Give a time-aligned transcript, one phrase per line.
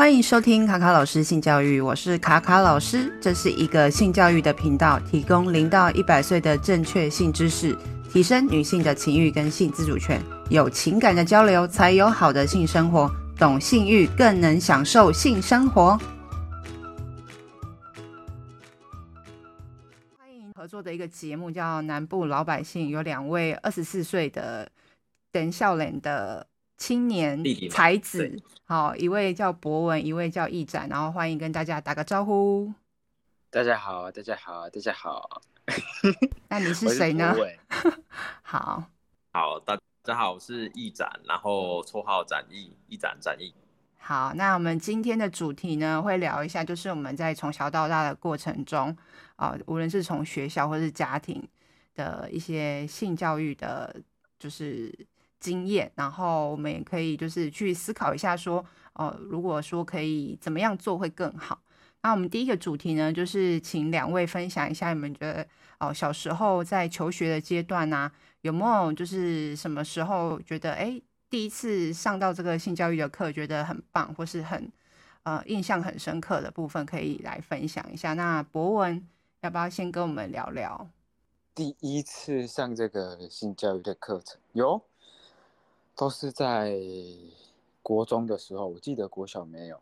[0.00, 7.76] 欢迎收听卡卡老师性教育，我是卡卡老师，这是一个性教育的频道，提供零到一百岁的正确性知识，
[8.10, 10.18] 提升女性的情欲跟性自主权，
[10.48, 15.98] 有情感的交流才有好的性生活，懂性欲更能享受性生活。
[20.16, 24.66] 欢迎合作的一个节目叫《南部老百姓》，有两位二十四岁的
[25.30, 26.46] 等笑脸的。
[26.80, 32.72] 青年才子，好，一位叫博文，一位叫易展，然后欢迎跟大家打个招呼。
[33.50, 35.42] 大家好，大家好，大家好。
[36.48, 37.36] 那你是谁呢？
[38.40, 38.82] 好，
[39.30, 43.52] 好，大家好，我是易展，然后绰号展易，易展展易。
[43.98, 48.88] 好，那我们今天的主题呢，会聊一下，就是我们在从小到大的过程中，
[49.36, 51.46] 啊、呃，无论是从学校或是家庭
[51.94, 53.94] 的一些性教育的，
[54.38, 55.06] 就是。
[55.40, 61.58] 经验，然后我们也可以就是去思考一下，说，呃，如果说可以怎么样做会更好。
[62.02, 65.46] 那我们第一个主题呢，就是请两位分享一下，你们觉得，
[65.78, 68.10] 哦、小时候在求学的阶段呢、
[68.42, 74.72] 有没有就是什么时候觉得，哎，第一次上到这个性教育的课，觉得很棒，或是很，
[75.24, 78.14] 呃，印象很深刻的部分，可以来分享一下。
[78.14, 79.06] 那博文
[79.42, 80.88] 要不要先跟我们聊聊？
[81.54, 84.82] 第一次上这个性教育的课程有？
[86.00, 86.74] 都是在
[87.82, 89.78] 国中的时候，我记得国小没有。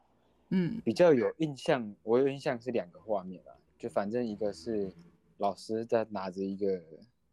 [0.49, 4.93] 嗯，比较有印象，我有印象是两个画面啊，就反正一个是
[5.37, 6.83] 老师在拿着一个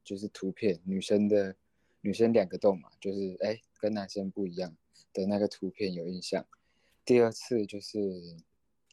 [0.03, 1.55] 就是图片，女生的
[2.02, 4.72] 女生两个洞嘛，就是哎跟男生不一样
[5.11, 6.45] 的那个图片有印象。
[7.03, 8.38] 第二次就是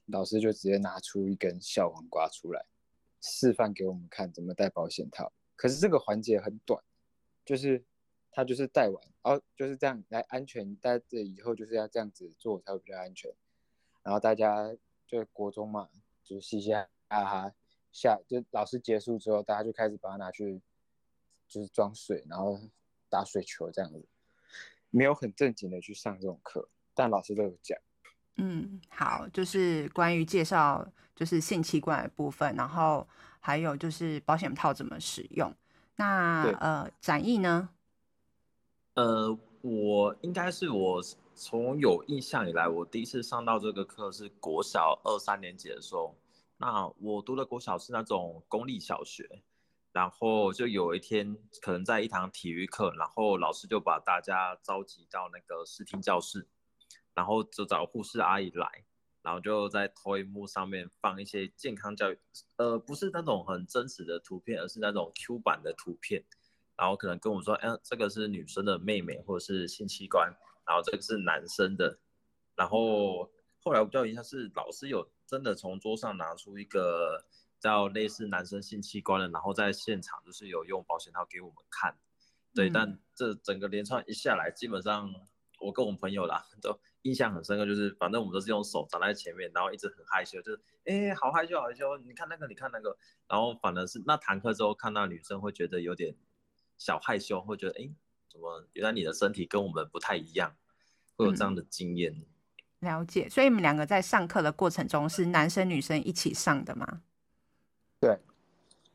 [0.07, 2.65] 老师就直接拿出一根小黄瓜出来，
[3.21, 5.31] 示范给我们看怎么戴保险套。
[5.55, 6.83] 可是这个环节很短，
[7.45, 7.85] 就是。
[8.33, 13.31] 他就是戴完，然后就是这样来安全，在这以后就是要这样子做才会比较安全。
[14.03, 14.75] 然后大家
[15.07, 15.89] 就国中嘛，
[16.25, 17.53] 就嘻嘻哈哈，
[17.93, 20.61] 下就老师结束之后，大家就开始把它拿去，
[21.47, 22.59] 就是装水，然后
[23.11, 24.05] 打水球这样子，
[24.91, 27.79] 没有很正经的去上这种课，但老师都有讲。
[28.37, 33.07] 嗯，好，就是关于介绍就是性器官的部分，然后
[33.41, 35.55] 还有就是保险套怎么使用。
[35.97, 37.69] 那呃，展翼呢？
[38.95, 41.01] 呃，我应该是我
[41.35, 46.15] 从有印象以来，我第一次上到这个课是国小二三年级的时候。
[46.59, 49.43] 那我读的国小是那种公立小学，
[49.93, 56.47] 然后就有一天可能在一堂体育课，然后老师就把大家召集到那个视听教室，
[57.15, 58.85] 然后就找护士阿姨来，
[59.23, 62.19] 然后就在投影幕上面放一些健康教育，
[62.59, 66.23] 呃，不是那种很真实的图片，而是那种 Q 版的图片。
[66.83, 70.29] 然后可能跟我说，哎、欸，这个是女生的妹妹或者是性器官，
[70.67, 71.97] 然后这个是男生的。
[72.57, 77.25] 然后后来我比较印象是老师有真的从桌上拿出一个
[77.61, 81.97] 叫类似男生性器官的，然后在现场就是有用保险套给我们看。
[82.53, 85.15] 对，嗯、但这整个连串一下来，基本上
[85.61, 92.99] 我跟我们朋友啦都印象很深刻，就是反正我们都是用手挡在前面，然后一直很害羞，就是哎、欸，好害羞，好害羞，你看那个，你看那个。
[93.29, 96.17] 然后反而是那堂课之后看到女生会觉得有点。
[96.83, 97.89] 小害羞，会觉得哎，
[98.29, 100.53] 怎么原来你的身体跟我们不太一样，
[101.15, 102.13] 会有这样的经验。
[102.13, 102.25] 嗯，
[102.81, 107.03] 了解，所以你们两个在上课的过程中是男生女生一起上的吗？
[108.01, 108.19] 对，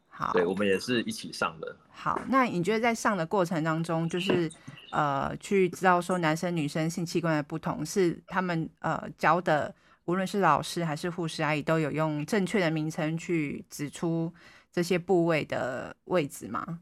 [0.09, 1.77] 好，对，我们也是一起上的。
[1.87, 4.51] 好，那你觉得在上的过程当中，就是
[4.91, 9.73] 呃，去知道说男生女生性器官的不同，是他们呃教的，
[10.03, 14.33] 无论是老师还是护士阿姨，都有用正确的名称去指出
[14.73, 16.81] 这些部位的位置吗？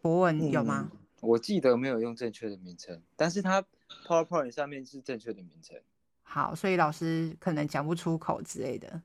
[0.00, 0.90] 博文有吗？
[0.92, 3.64] 嗯，我记得没有用正确的名称，但是它
[4.06, 5.80] PowerPoint 上面是正确的名称。
[6.22, 9.02] 好，所以老师可能讲不出口之类的。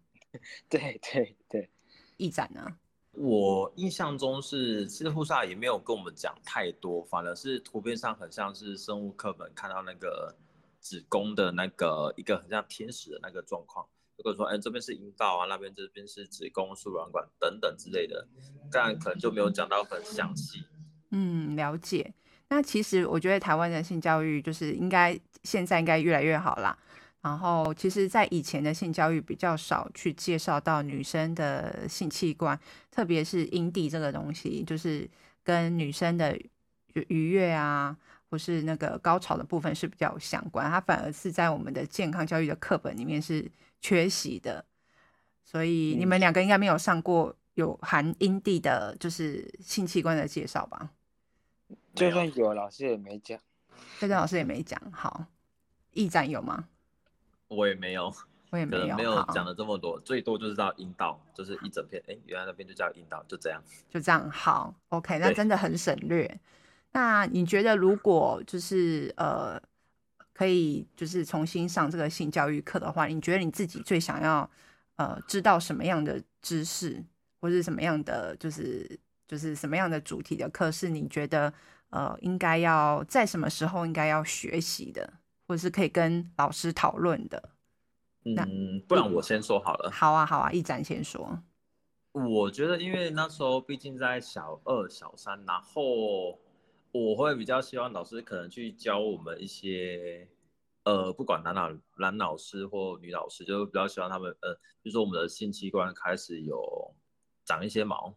[0.70, 1.70] 对 对对。
[2.18, 2.78] 义展呢？
[3.12, 10.36] 我印象中是，其实护士也没有跟我们讲太多，反而是图片上很像是生物课本看到那个
[10.80, 13.86] 子宫的那个一个很像天使的那个状况。
[14.18, 18.26] 如果说，哎，这边是阴道啊，那边这边是子宫、输卵管等等之类的，
[18.72, 20.64] 但可能就没有讲到很详细。
[21.12, 22.14] 嗯，了解。
[22.50, 26.78] 那其实我觉得台湾的性教育就是应该现在应该越来越好啦。
[27.22, 32.58] 然后其实，在以前的性教育比较少去介绍到女生的性器官，
[32.92, 35.10] 特别是阴蒂这个东西，就是
[35.44, 36.40] 跟女生的
[36.94, 37.98] 愉悦啊，
[38.30, 40.70] 或是那个高潮的部分是比较相关。
[40.70, 43.50] 它反而是在我们的健康教育的课本里面是
[43.82, 44.64] 缺席的。
[45.44, 50.92] 所以你们两个应该没有上过有含阴蒂的，就是性器官的介绍吧？
[51.94, 53.40] 就算有，老师也没讲。
[54.00, 54.80] 就算老师也没讲。
[54.92, 55.26] 好，
[55.92, 56.68] 驿站有吗？
[57.48, 58.14] 我也没有，
[58.50, 64.30] 我也没有，没有讲了这么多，最多就是到阴道，就是一整片，哎，原来那边就叫阴道，就这样，就这样。
[64.30, 66.40] 好，OK，那真的很省略。
[66.92, 69.62] 那你觉得，如果就是呃，
[70.34, 74.50] 可以就是重新上这个性教育课的话，你觉得你自己最想要
[74.96, 77.04] 呃知道什么样的知识，
[77.46, 81.54] 或是什么样的就是就是什么样的主题的课，是你觉得
[81.92, 85.14] 呃应该要在什么时候应该要学习的，
[85.48, 87.50] 或者是可以跟老师讨论的？
[88.24, 89.92] 嗯，不然我先说好了。
[89.92, 91.40] 好啊，好啊，一展先说。
[92.14, 96.40] 我觉得，因为那时候毕竟在小二、小三，然后。
[96.98, 100.30] 我会比较希望老师可能去教我们一些，
[100.86, 106.85] 呃，不管男老男老师或女老师，就比较希望他们，呃，就是说我们的性器官开始有
[107.46, 108.16] 长一些毛，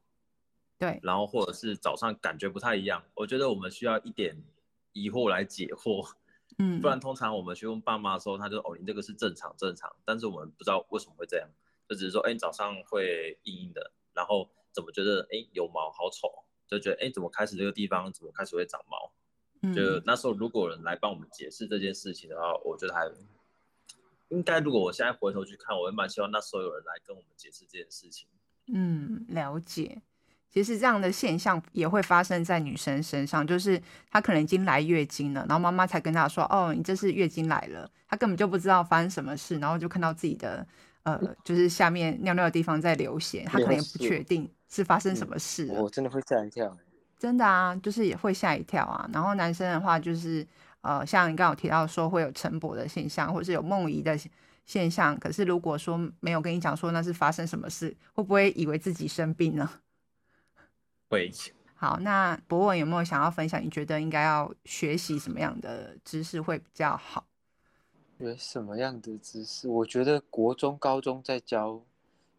[0.78, 4.42] 对，然后或者是早上感觉不太一样，我觉得我们需要一点
[4.92, 6.10] 疑惑来解惑，
[6.58, 11.48] 嗯， 不然通常我们去问爸妈的时候，他就哦，你这个是正常正常，但是我们不知道为什么会这样，
[11.88, 16.44] 就只是说，哎，你早上会硬硬的，然后怎么觉得，哎，有毛好丑。
[16.70, 19.10] 就觉得哎，怎么开始这个地方怎么开始会长毛？
[19.62, 23.10] 嗯，就那时候如果有人来帮我们解释这件事情的话，我觉得还
[24.28, 24.60] 应该。
[24.60, 28.28] 如果我现在回头去看，我也蛮希望那时候有人来跟我们解释这件事情。
[28.73, 30.00] 嗯，了解。
[30.50, 33.81] 其实这样的现象也会发生在女生身上，就是
[34.11, 40.67] 她可能已经来月经了，然后妈妈才跟她说：“哦，你这是月经来了。”她根本就不知道发生什么事，然后就看到自己的
[41.03, 44.50] 呃，就是下面尿尿的地方在流血，她可能也不确定。
[44.71, 45.82] 是发生什么事了？
[45.82, 46.76] 我真的会吓一跳。
[47.19, 49.09] 真的啊，就是也会吓一跳啊。
[49.14, 50.47] 然后男生的话，就是
[50.82, 54.14] 呃，像你刚刚有提到说会有晨勃的现象，或者是有梦遗的
[54.69, 55.19] 现象。
[55.19, 59.69] 可是如果说没有跟你讲说那是发生什么事，会不会以为自己生病呢？
[61.11, 61.32] 会。
[61.75, 63.65] 好，那博文有没有想要分享？
[63.65, 67.25] 你觉得应该要学习什么样的知识会比较好？
[68.19, 69.69] 学什么样的知识？
[69.69, 71.85] 我觉得国中、高中在教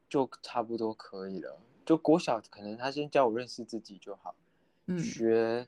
[0.10, 1.58] 就差不多可以了。
[1.86, 4.36] 就国小可能他先教我认识自己就好，
[4.88, 5.66] 嗯，学，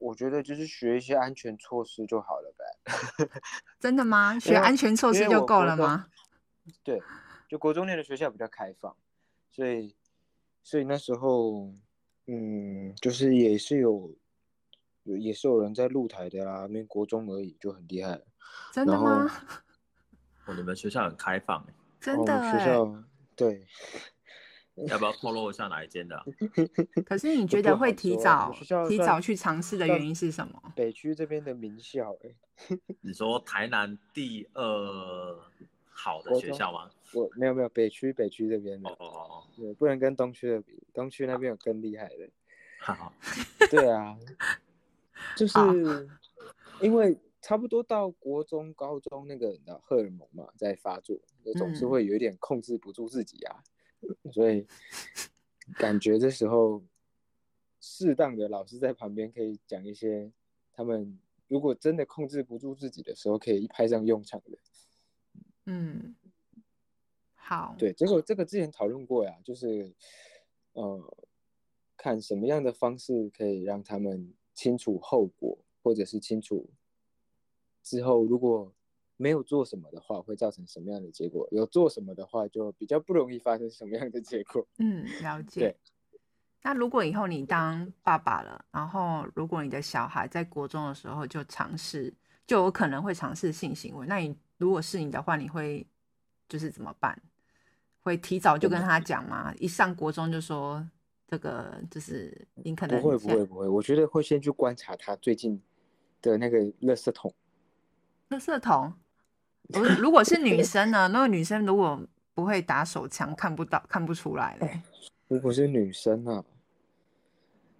[0.00, 2.64] 我觉得就是学一些安全措施就好了呗。
[3.78, 4.38] 真的吗？
[4.38, 6.08] 学安全措施就够了吗？
[6.82, 7.00] 对，
[7.48, 8.96] 就国中念的学校比较开放，
[9.50, 9.94] 所以
[10.62, 11.72] 所以那时候，
[12.26, 14.14] 嗯，就是也是有，
[15.04, 18.20] 也是有人在露台的啦，那国中而已就很厉害。
[18.72, 19.30] 真的吗？
[20.46, 21.66] 哦，你们学校很开放，
[22.00, 23.04] 真的，学校
[23.36, 23.66] 对。
[24.88, 26.24] 要不要透露一下哪一间的啊？
[27.04, 28.52] 可是你觉得会提早
[28.88, 30.72] 提早去尝试的原因是什么？
[30.74, 35.38] 北区这边的名校，哎， 你说台南第二
[35.90, 36.90] 好的学校吗？
[37.12, 42.28] 我没有没有，北区北区这边的哦哦哦，对，不能跟东区的比，东区那边有更厉害的。
[42.80, 43.12] 好，
[43.70, 44.16] 对啊，
[45.36, 45.58] 就是
[46.80, 53.62] 因为差不多到国中、高中那个荷尔蒙嘛在发作，就总是会有一点控制不住自己啊。
[54.32, 54.66] 所以
[55.76, 56.82] 感觉这时候
[57.80, 60.32] 适当的老师在旁边可以讲一些，
[60.72, 61.18] 他们
[61.48, 64.58] 如果真的控制不住自己的时候，可以一派上用场的。
[65.66, 66.14] 嗯，
[67.34, 67.74] 好。
[67.78, 69.94] 对，结果这个之前讨论过呀，就是
[70.72, 71.16] 呃，
[71.96, 76.70] 看什么样的方式可以让他们清楚后果，或者是清楚
[77.82, 78.72] 之后如果。
[79.20, 81.46] 没有做什么的话，会造成什么样的结果？
[81.50, 84.66] 有做什么的话，就比较不容易发生什么样的结果。
[84.78, 85.60] 嗯，了解。
[85.60, 85.76] 对。
[86.62, 92.12] 那如果以后你当爸爸了，然后如果你的小孩在国中的时候就尝试，
[92.46, 95.86] 就有可能会尝试性行为，那你如果是你的话，你会
[96.48, 97.20] 就是怎么办？
[98.00, 99.54] 会提早就跟他讲吗？
[99.58, 100.82] 一上国中就说
[101.26, 105.60] 这个就是你可能不会不会不会，我觉得会先去观察他最近
[106.22, 107.34] 的那个垃圾桶。
[108.30, 108.92] 垃圾桶。
[110.00, 111.08] 如果是女生呢？
[111.08, 112.00] 那个女生如果
[112.34, 114.80] 不会打手枪，看不到、看不出来嘞。
[115.28, 116.44] 如果是女生啊，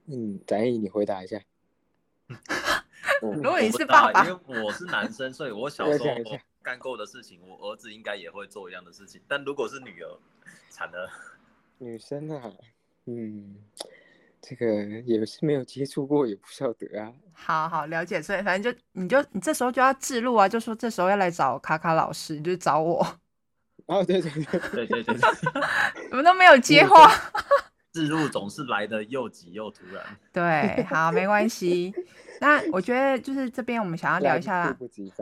[0.07, 1.41] 嗯，展毅，你回答一下。
[3.23, 6.07] 如果你是爸爸，因为我是男生，所以我小时候
[6.63, 9.21] 干过的事情，我儿子应该也会做一样的事情。
[9.27, 10.19] 但如果是女儿，
[10.69, 11.11] 惨了。
[11.79, 12.53] 女生啊，
[13.07, 13.57] 嗯。
[14.43, 17.13] 这个也是没有接触过，也不晓得啊。
[17.33, 23.07] 好好了解，所以反正就你就你这时候就要置入啊，就说这时候要来找卡卡老师，就找我。
[23.87, 25.17] 哦，对对对对对对，
[26.11, 27.11] 我们 都没有接话。
[27.93, 30.05] 自入总是来的又急又突然。
[30.33, 31.93] 对，好，没关系。
[32.41, 34.73] 那我觉得就是这边我们想要聊一下。
[34.73, 35.13] 不及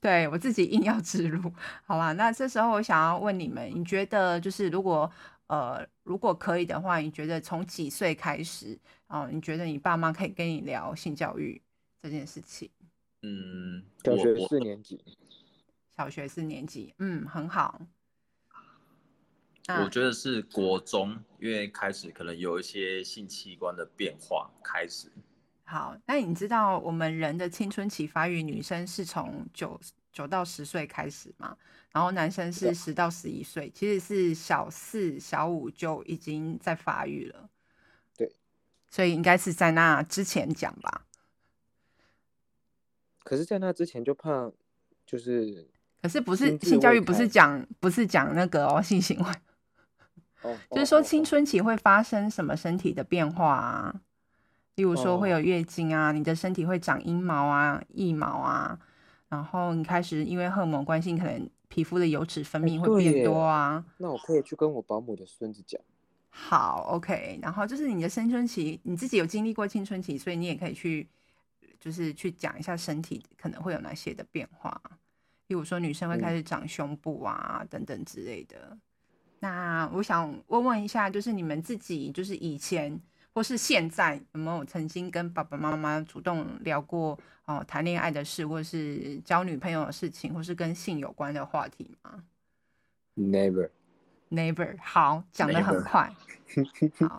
[0.00, 1.52] 对我自己硬要置入，
[1.84, 2.12] 好吧？
[2.12, 5.10] 那这时候我想要问你们，你觉得就是如果。
[5.50, 8.78] 呃，如果可以的话，你觉得从几岁开始
[9.08, 9.30] 啊、呃？
[9.32, 11.60] 你觉得你爸妈可以跟你聊性教育
[12.00, 12.70] 这件事情？
[13.22, 15.04] 嗯，小学四年级。
[15.96, 17.80] 小学四年级，嗯，很好。
[19.66, 25.10] 我觉得是国中，因为开始可能有一些性器官的变化开始。
[25.64, 29.80] 好，那你知道我们人的青春期发育，女生是从九
[30.12, 31.56] 九到十岁开始嘛？
[31.92, 37.48] 然后男生是十到十一岁，其实是小四、小五就已经在发育了。
[38.16, 38.32] 对，
[38.88, 41.06] 所以应该是在那之前讲吧。
[43.22, 44.50] 可是，在那之前就怕，
[45.06, 45.68] 就是，
[46.02, 49.32] 可是不是性教育，不是讲不是讲那个哦性行为。
[50.42, 54.00] 哦，就是说青春期会发生什么身体的变化啊？
[54.76, 58.78] 例如说会有月经啊，你的身体会长阴毛啊、腋毛啊，
[59.30, 63.82] 然后你开始因为荷尔蒙关系，可能皮肤的油脂分泌会变多啊。
[63.96, 65.80] 那我可以去跟我保姆的孙子讲。
[66.28, 67.38] 好，OK。
[67.40, 71.08] 然后就是你的青春期，你自己有经历过青春期，所以你也可以去，
[71.78, 74.80] 就是去讲一下身体可能会有哪些的变化。
[75.46, 78.76] 例如说女生会开始长胸部啊，嗯、等等之类的。
[79.40, 83.00] 那我想问问一下，就是你们自己，就是以前
[83.40, 92.22] 或是现在，有没有曾经跟爸爸妈妈主动聊过哦，谈恋爱的事，或是交女朋友的事情，或是跟性有关的话题吗
[93.16, 94.76] ？Never，Never。
[94.82, 96.14] 好，讲的很快。
[97.08, 97.18] 好，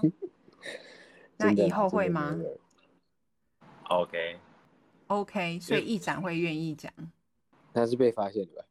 [1.37, 2.39] 那以后会吗
[3.85, 6.93] ？OK，OK，所以议长会愿意讲。
[7.73, 8.63] 他是被发现的吧？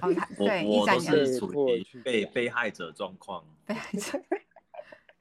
[0.00, 4.22] 哦，对，我我都是处于被被害者状况，被害者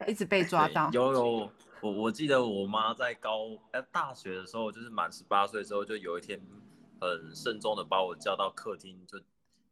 [0.08, 0.90] 一直被抓到。
[0.92, 6.40] 有有，我我记得我妈在高呃大学的时候，就是满十八岁的时候，就有一天
[7.00, 9.20] 很慎重的把我叫到客厅就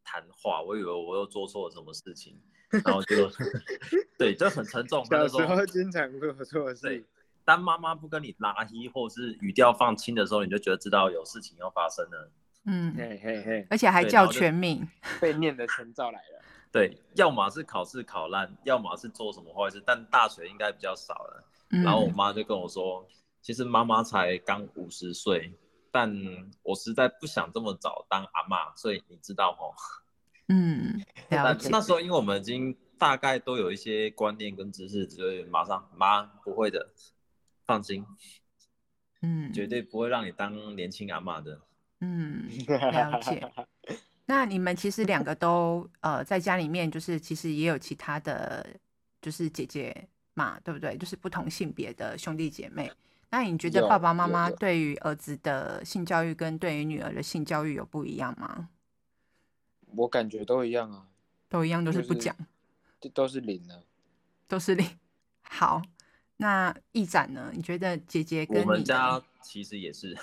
[0.04, 2.38] 谈话，我以为我又做错了什么事情，
[2.84, 3.30] 然后就
[4.18, 5.06] 对，就很沉重。
[5.06, 7.06] 小时候经常做错事。
[7.46, 12.32] 当妈妈不跟你拉黑或是语调放轻的时候，你就觉得知道有事情要发生了。
[12.66, 14.88] 嗯，嘿嘿嘿，而且还叫全名，
[15.20, 16.42] 被念的称召来了。
[16.72, 21.44] 对，要么是考试考烂，要么是做什么坏事，但大学应该比较少了。
[21.72, 23.08] 嗯、然后我妈就跟我说，
[23.42, 25.52] 其实妈妈才刚五十岁，
[25.92, 26.16] 但
[26.62, 29.74] 我实在不想这么早当阿妈，所以你知道齁。
[30.48, 36.90] 嗯， 但那时候因为我们已经大概都有一些观念跟知识，所以马上妈不会的，
[37.66, 38.06] 放心，
[39.22, 41.62] 嗯，绝对不会让你当年轻阿妈的。
[42.02, 43.52] 嗯，了解。
[44.30, 48.64] 那你们其实两个都呃在家里面，就是其实也有其他的
[49.20, 50.96] 就是姐姐嘛，对不对？
[50.98, 52.92] 就是不同性别的兄弟姐妹。
[53.32, 58.70] 那你觉得爸爸妈妈对于儿子的性教育跟对于女儿的性教育有不一样吗？
[59.96, 61.08] 我感觉都一样啊，
[61.50, 62.36] 都一样，都是不讲，
[63.02, 63.82] 这都是零的，
[64.48, 64.88] 都是零。
[65.42, 65.82] 好，
[66.38, 67.52] 那一展呢？
[67.52, 70.16] 你觉得姐姐跟你我们家其实也是。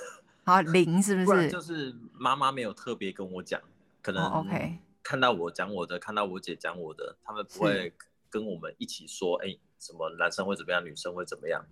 [0.44, 1.50] 好零是不是？
[1.50, 3.60] 就是妈妈没有特别跟我讲，
[4.06, 7.92] 可能 OK 看到我讲我的，看到我姐讲我的，他们不会
[8.30, 11.66] 跟我们一起说，哎、欸，什么男生会怎么样，女生会怎么样，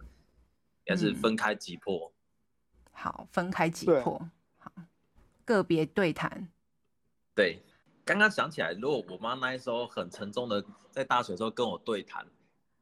[0.85, 2.13] 也是分开击破、
[2.87, 2.91] 嗯。
[2.91, 4.73] 好，分开击破，好，
[5.45, 6.49] 个别对谈。
[7.37, 7.63] 对，
[8.05, 12.27] 刚刚想起来，如果我妈那时候很沉重的在大学的时候跟我对谈，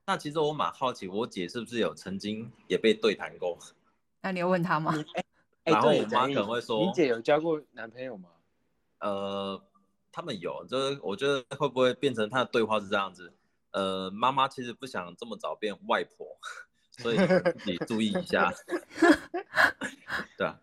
[0.06, 3.58] 那其实我蛮好奇，我姐是不是有曾经也被对谈过？
[4.22, 4.94] 那你有问她吗？
[5.62, 8.30] 然后我妈可能会说：“你姐有交过男朋友吗？”
[9.02, 9.62] 呃，
[10.10, 13.34] 他们有，就是我觉得会不会变成他的对话是这样子？
[13.72, 16.26] 呃，妈妈其实不想这么早变外婆，
[16.98, 17.18] 所以
[17.66, 18.50] 你注意一下。
[20.38, 20.60] 对啊，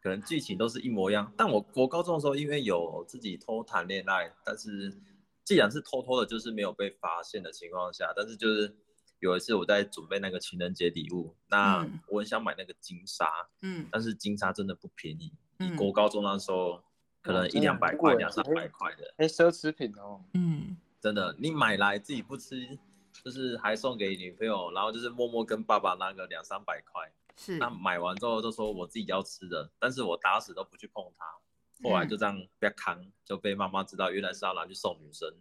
[0.00, 1.32] 可能剧情都是一模一样。
[1.36, 4.96] 但我国高中的时候，因为有自己偷谈恋爱，但是
[5.44, 8.76] 既然是偷偷的，就是没有被发现的情况下，但是就是。
[9.20, 13.28] 有一次我在准备那个情人节礼物，那我很想买那个金沙，
[13.62, 16.80] 嗯，但是金沙真的不便宜，嗯，国高中那时候
[17.20, 22.78] 可能一两百块、两三百块的，哎，奢侈品哦，嗯，真的，你买来自己不吃，
[23.24, 35.32] 就是还送给女朋友，然后就是默默跟爸爸拿个两三百块，是，那买完之后就说我自己要吃的，但是我打死都不去碰它，后来就这样被扛，就被妈妈知道原来是要拿去送女生，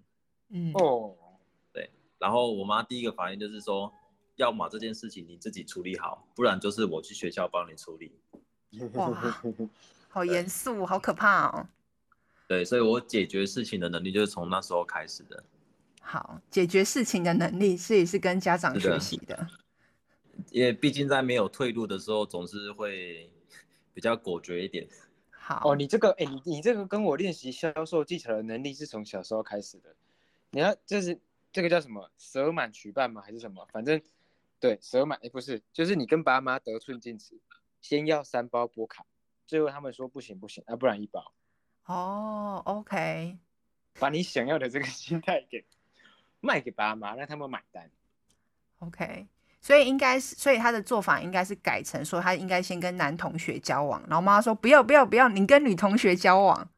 [0.50, 1.16] 嗯，哦。
[1.74, 3.94] 对然后我妈第一个反应就是说，
[4.38, 8.20] 要么这件事情你自己处理好，不然就是我去学校帮你处理。
[8.94, 9.12] 哇，
[10.18, 11.68] 好严肃，好可怕哦。
[12.48, 15.44] 对，所以我解决事情的能力就是从那时候开始的。
[16.02, 19.36] 好，解决事情的能力是也是跟家长学习的。
[19.36, 19.48] 的
[20.50, 23.30] 因为毕竟在没有退路的时候，总是会
[23.94, 24.88] 比较果决一点。
[25.30, 29.96] 好，哦，你这个，哎，你你这个跟我练习销售技巧的能力是从小时候开始的。
[30.50, 31.20] 你要就是。
[31.50, 32.12] 这个叫什么？
[32.20, 33.20] 舍满取半吗？
[33.20, 33.68] 还是什么？
[33.72, 34.00] 反正
[34.60, 37.40] 对，舍满哎，不是，就是你跟爸妈得寸进尺，
[37.82, 39.04] 先要三包波卡，
[39.48, 41.34] 最后他们说不行不行，啊，不然医保。
[41.86, 43.38] 哦，OK，
[43.98, 45.66] 把你想要的这个心态给
[46.42, 47.90] 卖给爸妈，让他们买单。
[48.80, 49.26] OK，
[49.62, 56.70] 所以应该是，所以他的做法应该是改成说，他应该先跟男同学交往，然后妈妈说不要不要不要，你跟女同学交往，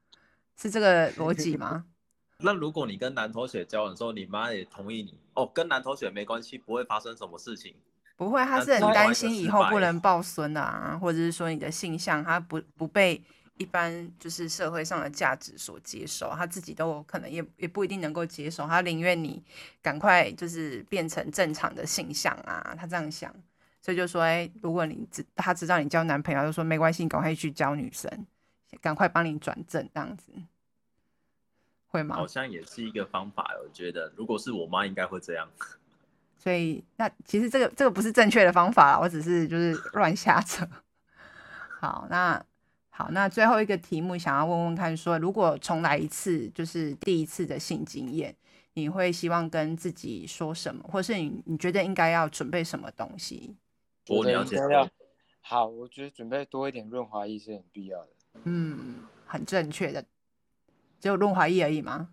[0.55, 1.87] 是这个逻辑吗？
[2.41, 7.75] 那如果你跟男同学交往的时候，你妈也同意你哦，跟男同学没关系，不会发生什么事情。
[8.19, 13.23] 不会，他是很担心以后不能抱孙啊，或者是说你的性向他不不被
[13.55, 19.41] 一般就是社会上的价值所接受，他自己都可能也也不一定能够接受，他宁愿你
[19.81, 23.33] 赶快就是变成正常的性向啊，他这样想，
[23.81, 28.27] 所以就说，哎，如果你知他知道你交男朋友，就说没关系，你赶快去交女生，
[28.81, 30.33] 赶快帮你转正这样子，
[31.87, 32.17] 会吗？
[32.17, 35.47] 好像也是一个方法，我觉得如果是我妈，应该会这样。
[36.41, 40.65] 所以那其实这个这个不是正确的方法，我只是就是乱瞎扯。
[41.81, 42.41] 好，那
[42.89, 48.33] 好，那最后一个题目想要问问看说，说如果重来一次，就是第一次的性经验，
[48.73, 53.57] 你会希望跟自己说什么，或是你你觉得应该要准备什么东西？
[54.07, 54.57] 我了解。
[55.41, 58.09] 好，我觉得准备多一点润滑液是很必要的。
[58.45, 60.05] 嗯，很正确的。
[61.01, 62.09] 只有润滑液而已吗？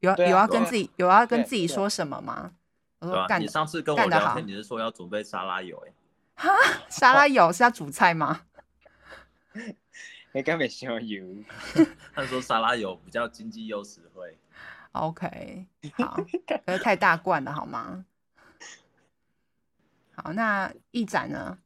[0.00, 2.52] 有、啊、有要跟自己有要跟自己说什么吗？
[3.00, 3.38] 对吧？
[3.38, 5.76] 你上次跟我聊天，你是说要准备沙拉油？
[5.86, 5.92] 哎，
[6.34, 6.50] 哈，
[6.88, 8.42] 沙拉油是要煮菜吗？
[10.32, 11.24] 你根本需要油。
[12.14, 14.38] 他说沙拉油比较经济又实惠。
[14.92, 15.66] OK，
[15.98, 16.16] 好，
[16.64, 18.04] 不要太大罐了，好吗？
[20.14, 21.58] 好，那一展呢？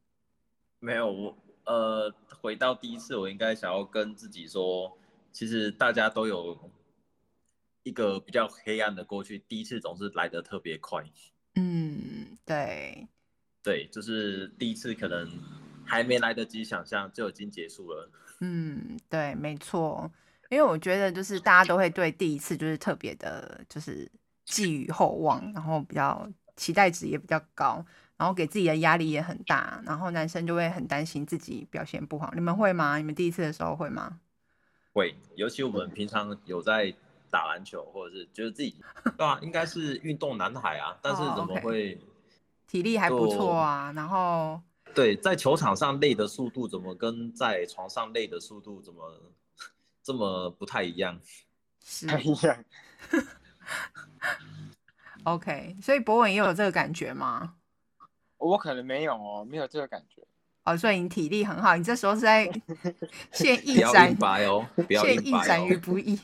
[0.80, 4.98] 没有，我呃，回到第一次，我应该想要跟自己说，
[5.30, 6.58] 其实大家都有。
[7.82, 11.02] 一个比较黑暗的过去，第一次总是来得特别快。
[11.54, 13.08] 嗯，对，
[13.62, 15.26] 对，就是第一次可能
[15.84, 18.10] 还没来得及想象就已经结束了。
[18.40, 20.10] 嗯，对，没错，
[20.50, 24.10] 因为我觉得就是大家都会对第一次就是特别的，就是
[24.44, 27.84] 寄予厚望，然后比较期待值也比较高，
[28.16, 32.30] 然后给自己的压力也很大，然后男生就会很担心自己表现不好。
[32.34, 32.98] 你们会吗？
[32.98, 34.20] 你们第一次的时候会吗？
[34.92, 36.94] 会，尤其我们平常有在。
[37.30, 38.76] 打篮球，或者是觉得自己
[39.16, 42.66] 对啊，应该是运动男孩啊，但是怎么会、oh, okay.
[42.66, 43.92] 体力还不错啊？
[43.96, 44.60] 然后
[44.94, 49.20] 对，在球场上累的速度怎么跟在床上累的速度怎么
[50.02, 51.18] 这么不太一样？
[51.84, 52.64] 是不一样。
[55.24, 57.54] OK，所以博文也有这个感觉吗？
[58.38, 60.22] 我可能没有哦，没有这个感觉。
[60.64, 62.50] 哦，所以你体力很好，你这时候是在
[63.32, 64.16] 现役展
[64.46, 66.18] 哦，现役展于不义。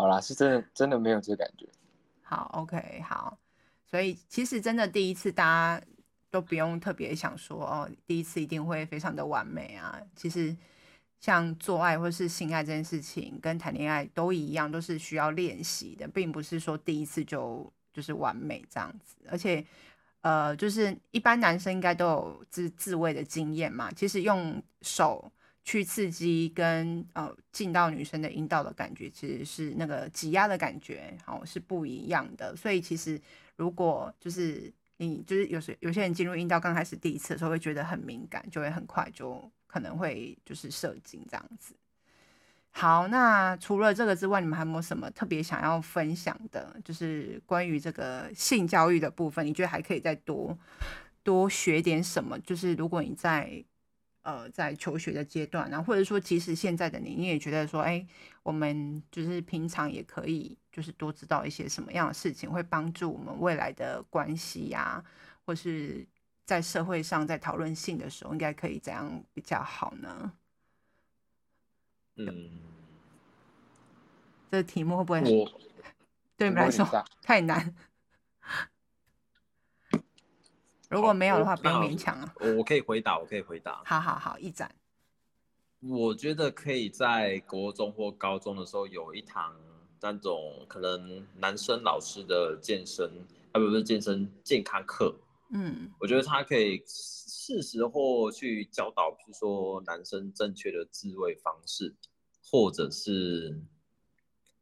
[0.00, 1.66] 好啦，是真的，真的没有这感觉。
[2.22, 3.36] 好，OK，好。
[3.84, 5.86] 所以其实真的第一次，大家
[6.30, 10.00] 都不用特别想说哦，第一次一定会非常的完美啊。
[10.16, 10.56] 其实
[11.18, 19.16] 像做爱或是性爱这件事情，跟谈恋爱都一样，都是需要练习的，并不是说第一次就就是完美这样子。
[19.30, 19.62] 而且，
[20.22, 23.92] 呃，就是一般男生应该都有自自慰的经验嘛。
[23.92, 25.30] 其实用手。
[25.70, 32.56] 去刺激跟呃进到女生的阴道的感觉，其实是那个挤压的感觉，好，是不一样的。
[32.56, 33.20] 所以其实
[33.54, 41.72] 如果就是你就是有些有些人进入阴道刚开始第一次的时候会觉得很敏感，就会很快就可能会就是射精这样子。
[42.72, 46.74] 好，那除了这个之外，你们还有没有什么特别想要分享的？
[46.84, 50.58] 就是关于这个性教育的部分，你觉得还可以再多
[51.22, 52.36] 多学点什么？
[52.40, 53.64] 就是如果你在。
[54.22, 58.06] 呃，在求学的阶段，然后或者说，即使现在的你，你也觉得说，哎，
[58.42, 65.04] 我们就是平常也可以，就是多知道一些什么样的事情，会帮助我们未来的关系呀、啊，
[65.46, 66.06] 或是
[66.44, 70.32] 在社会上在讨论性的时候，应该可以怎样比较好呢？
[72.16, 72.60] 嗯，
[74.50, 75.22] 这题目会不会
[76.36, 76.86] 对你们来说
[77.22, 77.74] 太难？
[80.90, 82.34] 如果没有的话，不用勉强啊。
[82.40, 83.80] 我我可以回答，我可以回答。
[83.84, 84.74] 好好好，一展。
[85.78, 89.56] 我觉得可以在国中或高中的时候有一堂
[90.00, 93.08] 那种可能男生老师的健身
[93.52, 95.14] 啊，不是健身健康课。
[95.52, 101.94] 嗯，我觉得他可以适时或去教导，比如说男生正确的自慰方式，
[102.42, 103.62] 或者是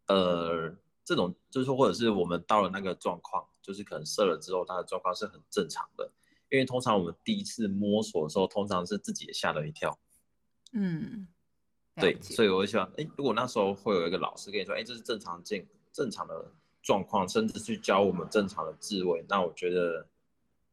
[0.06, 6.12] 呃这种就是说，或者是我们到了那个状况，就是可能射了之后，他的状况是很正常的。
[6.50, 9.98] 因为通常我们第一次摸索的时候，通常是自己也吓了一跳。
[10.72, 11.28] 嗯，
[11.96, 20.06] 对，所以我就希望，哎，如果那时候会有一个老师跟你说，哎，这是正常健正常的状况，甚至去教我们正常的自慰，那我觉得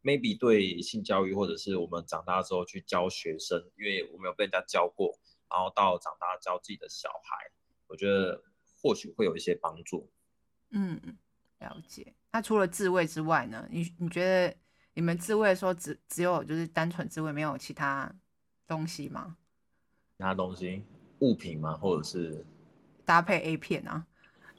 [0.03, 5.17] ，maybe 对性教育或者是我们长大之后去教学生，因为我没有被人家教过，
[5.49, 7.51] 然后到长大教自己的小孩，
[7.87, 8.43] 我觉得
[8.81, 10.09] 或许会有一些帮助。
[10.71, 11.17] 嗯，
[11.59, 12.13] 了解。
[12.31, 13.65] 那除了自慰之外呢？
[13.71, 14.55] 你你觉得
[14.95, 18.11] 你们自慰说只只有就是单纯自慰，没有其他
[18.65, 19.37] 东西吗？
[20.17, 20.83] 其他东西，
[21.19, 21.77] 物品吗？
[21.77, 22.45] 或者是
[23.05, 24.05] 搭配 A 片啊？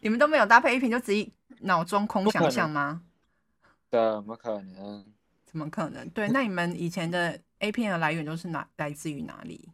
[0.01, 3.03] 你们都没有搭配 A 片，就自己脑中空想象吗？
[3.91, 5.07] 怎么可能？
[5.47, 6.09] 怎么可能？
[6.11, 9.71] 对，那你们以前的 A 片的来源都是哪来自于哪里？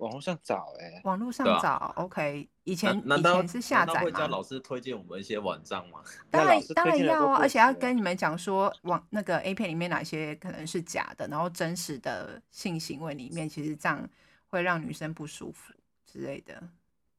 [0.00, 2.48] 网络上找哎、欸，网络上找、啊、，OK。
[2.64, 4.00] 以前以前是下载吗？
[4.00, 6.02] 会叫老师推荐我们一些网站吗？
[6.30, 14.08] 当然当然要啊，而且要跟你们讲说，网那个 A 片里面哪些可能是假的，然后真实的性行为里面，其实这样
[14.48, 15.74] 会让女生不舒服
[16.06, 16.62] 之类的。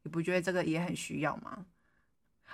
[0.02, 1.64] 你不觉得这个也很需要吗？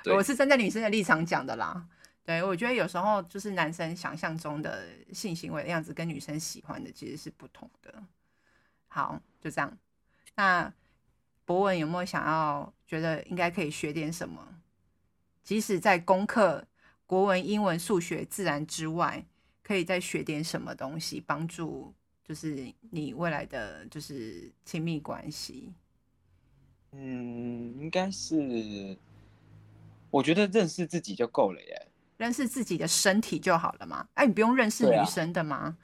[0.05, 1.87] 我是站在女生的立场讲的啦。
[2.23, 7.95] 对，我觉得有时候就是男生想象中的性行为的样子，跟女生喜欢的其实是不同的。
[8.89, 9.79] 好，就这样。
[10.39, 10.73] 那
[11.45, 14.61] 博文有没有想要觉得应该可以学点什么？
[15.43, 16.65] 即使在功课、
[17.07, 19.27] 国文、英文、数学、自然之外，
[19.65, 25.75] 可以再学点什么东西，帮助就是你未来的就是亲密关系？
[26.93, 28.97] 嗯，应该是，
[30.09, 31.89] 我觉得认识自己就够了耶。
[32.17, 34.07] 认识自己的身体就好了嘛？
[34.15, 35.77] 哎，你不用认识女生的吗？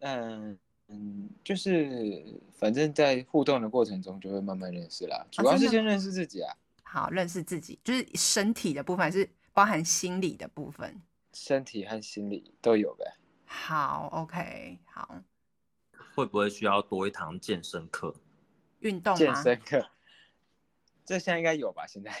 [0.00, 0.58] 嗯。
[0.90, 6.52] 嗯，就是反正在互动的过程中就会慢慢认识啦，主要是先认识自己啊。
[6.82, 11.00] 好，认识自己就是身体的部分，还是包含心理的部分？
[11.32, 13.04] 身体和心理都有呗。
[13.44, 15.22] 好，OK，好。
[16.14, 18.14] 会不会需要多一堂健身课？
[18.80, 19.14] 运动？
[19.14, 19.88] 健身课，
[21.04, 21.86] 这现在应该有吧？
[21.86, 22.12] 现在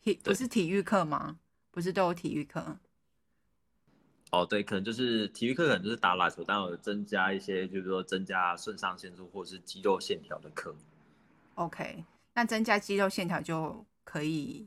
[0.00, 1.38] 体不是体育课吗？
[1.70, 2.78] 不是都有体育课？
[4.32, 10.74] 哦，对，可能就是体育课，可能就是打篮球，但有增加一些，就是说增加肾上腺素或者是肌肉线条的课。
[11.56, 14.66] OK，那增加肌肉线条就可以，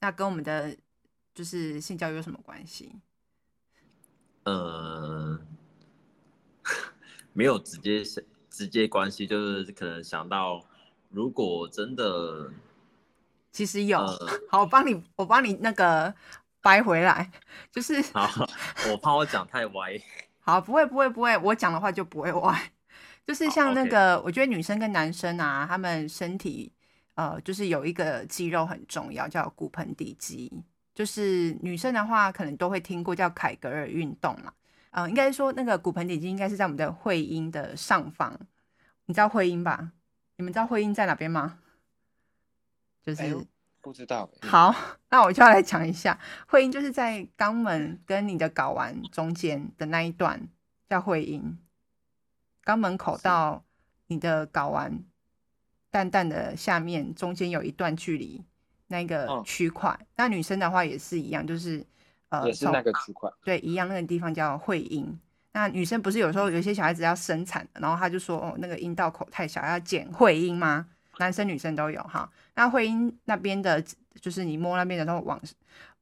[0.00, 0.76] 那跟我们的
[1.34, 3.00] 就是性教育有什么关系？
[4.44, 5.40] 呃，
[7.32, 8.02] 没有直接
[8.50, 10.62] 直接关系，就是可能想到，
[11.08, 12.52] 如果真的，
[13.52, 16.14] 其实有，呃、好，我帮你，我帮你那个。
[16.62, 17.30] 掰回来，
[17.72, 18.30] 就是好，
[18.88, 20.00] 我怕我讲太歪。
[20.40, 22.72] 好，不会不会不会，我讲的话就不会歪。
[23.26, 26.72] 就是像那个，好我觉得女生跟男生啊，他们身体
[27.14, 30.52] 呃，就是有一个肌肉很重要，叫骨盆底肌。
[30.94, 34.52] 就是女生的话，可能都会听过叫凯格尔运动嘛。
[34.90, 38.38] 嗯、呃，应该说那个骨盆底肌应该是在我们的会阴的上方。
[39.06, 39.92] 你知道会阴吧？
[40.36, 41.58] 你们知道会阴在哪边吗？
[43.02, 43.46] 就是。
[43.82, 44.30] 哎不知道。
[44.42, 44.72] 好，
[45.10, 46.16] 那我就要来讲一下，
[46.46, 50.48] 会阴就是在肛门跟你的睾丸中间的那一段
[50.88, 51.58] 叫会阴，
[52.64, 53.64] 肛门口到
[54.06, 55.02] 你的睾丸
[55.90, 58.44] 蛋蛋的下面中间有一段距离，
[58.86, 59.98] 那个区块。
[60.14, 61.84] 那、嗯、女生的话也是一样，就是
[62.28, 65.18] 呃，也是那个区块，对，一样那个地方叫会阴。
[65.54, 70.86] 那女生不是有时候有些小孩子要生产，然后他就说哦，那个阴道口太小，要剪会阴吗？
[71.18, 73.82] 男生女生都有哈，那会阴那边的，
[74.20, 75.40] 就是你摸那边的时候往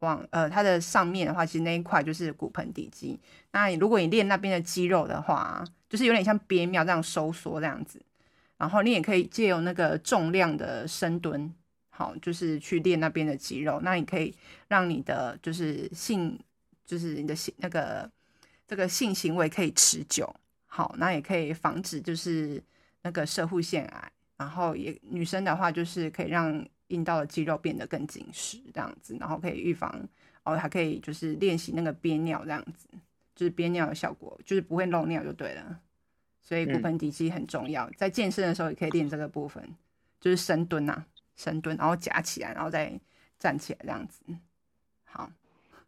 [0.01, 3.19] 往呃它的上面的话，其实那一块就是骨盆底肌。
[3.53, 8.01] 那你如果你练那边的肌肉的话，就是有点像憋尿这样收缩这样子。
[8.57, 11.53] 然后你也可以借由那个重量的深蹲，
[11.89, 13.81] 好，就是去练那边的肌肉。
[13.83, 14.35] 那你可以
[14.69, 16.39] 让你的就是性，
[16.85, 18.09] 就是你的性那个
[18.69, 20.33] 这个性行为可以持久。
[20.67, 22.63] 好，那也可以防止就是
[23.03, 24.13] 那个射护腺癌。
[24.41, 29.95] 然后也女生的话，就是可以让阴道的肌肉变得更紧实，这样子，然后可以预防，
[30.45, 32.89] 哦，还可以就是练习那个憋尿，这样子，
[33.35, 35.81] 就是憋尿的效果，就是不会漏尿就对了。
[36.41, 39.63] 所以骨盆底肌很重要，在健身的时候也可以练这个部分，
[40.19, 42.99] 就是深蹲呐、啊，深蹲，然后夹起来，然后再
[43.39, 44.23] 站起来这样子。
[45.05, 45.31] 好，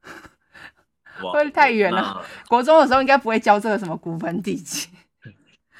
[1.24, 2.22] 哇会太远了。
[2.48, 4.90] 国中的时候应该不会教这个什么骨盆底肌。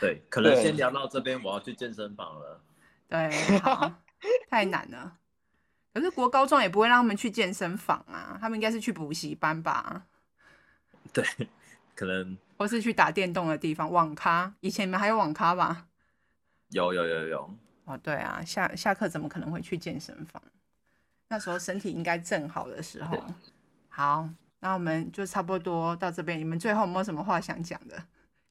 [0.03, 2.61] 对，可能先聊到这边，我要去健身房了。
[3.09, 4.01] 对，好，
[4.51, 5.17] 太难了。
[5.95, 10.03] 可是国高中也不会让他们去健身房啊，他们应该是去补习班吧？
[11.13, 11.25] 对，
[11.95, 14.53] 可能或是去打电动的地方，网咖。
[14.59, 15.87] 以前你们还有网咖吧？
[16.71, 17.55] 有有有有。
[17.85, 20.43] 哦，对啊，下下课怎么可能会去健身房？
[21.29, 23.25] 那时候身体应该正好的时候。
[23.89, 26.37] 好，那我们就差不多到这边。
[26.37, 28.03] 你们最后有没有什么话想讲的？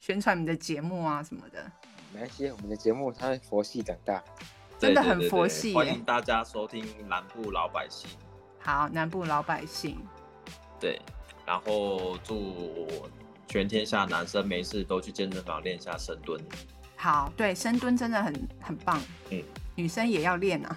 [0.01, 1.63] 宣传你的节目啊什么的，
[2.11, 4.21] 没关系，我们的节目它佛系长大，
[4.79, 5.75] 真的很佛系。
[5.75, 8.09] 欢迎大家收听南部老百姓。
[8.57, 9.99] 好，南部老百姓。
[10.79, 10.99] 对，
[11.45, 12.87] 然后祝
[13.47, 16.43] 全天下男生没事都去健身房练一下深蹲。
[16.95, 18.99] 好，对，深蹲真的很很棒。
[19.29, 19.43] 嗯，
[19.75, 20.75] 女生也要练啊。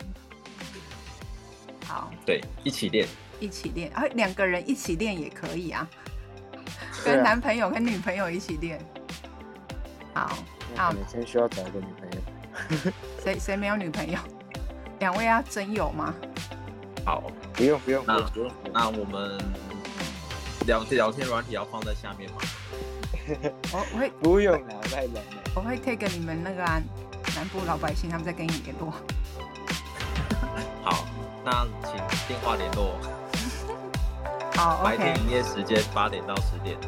[1.87, 3.08] 好，对，一起练，
[3.40, 5.88] 一起练，啊，两个人一起练也可以啊，
[7.02, 8.78] 跟男朋友跟女朋友一起练。
[10.14, 10.31] 好，
[10.77, 12.92] 好，每天需要找一个女朋友。
[13.22, 14.18] 谁谁没有女朋友？
[15.00, 16.14] 两位要真有吗？
[17.05, 17.22] 好，
[17.53, 18.50] 不用不用，那不用。
[18.72, 19.37] 那我们
[20.66, 22.37] 聊聊天软体要放在下面吗？
[23.72, 25.20] 我我会不用了，太冷了。
[25.57, 26.81] 我会 take 你们那个啊，
[27.35, 28.92] 南部老百姓，他们在跟你联络。
[30.85, 31.05] 好，
[31.44, 31.96] 那请
[32.29, 32.98] 电话联络。
[34.55, 36.79] 好，白天营业时间八点到十点。